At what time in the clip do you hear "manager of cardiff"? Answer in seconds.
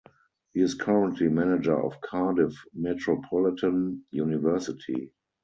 1.29-2.55